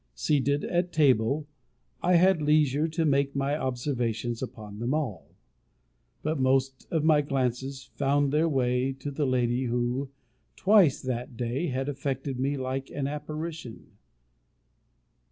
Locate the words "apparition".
13.05-13.91